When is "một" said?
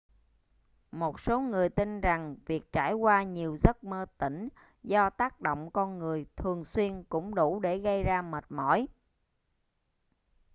0.91-1.19